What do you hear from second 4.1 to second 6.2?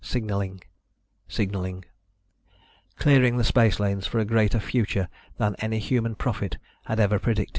a greater future than any human